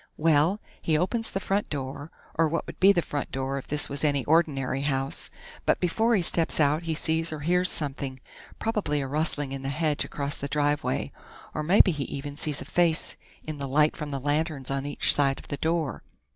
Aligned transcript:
Well, 0.17 0.59
he 0.81 0.97
opens 0.97 1.29
the 1.29 1.39
front 1.39 1.69
door, 1.69 2.09
or 2.33 2.47
what 2.49 2.65
would 2.65 2.79
be 2.79 2.91
the 2.91 3.03
front 3.03 3.29
door 3.29 3.59
if 3.59 3.67
this 3.67 3.87
was 3.87 4.03
any 4.03 4.25
ordinary 4.25 4.81
house, 4.81 5.29
but 5.63 5.79
before 5.79 6.15
he 6.15 6.23
steps 6.23 6.59
out 6.59 6.81
he 6.81 6.95
sees 6.95 7.31
or 7.31 7.41
hears 7.41 7.69
something 7.69 8.19
probably 8.57 9.01
a 9.01 9.07
rustling 9.07 9.51
in 9.51 9.61
the 9.61 9.69
hedge 9.69 10.03
across 10.03 10.37
the 10.37 10.47
driveway, 10.47 11.11
or 11.53 11.61
maybe 11.61 11.91
he 11.91 12.05
even 12.05 12.35
sees 12.35 12.61
a 12.61 12.65
face, 12.65 13.15
in 13.43 13.59
the 13.59 13.67
light 13.67 13.95
from 13.95 14.09
the 14.09 14.17
lanterns 14.19 14.71
on 14.71 14.87
each 14.87 15.13
side 15.13 15.37
of 15.37 15.49
the 15.49 15.57
door. 15.57 16.01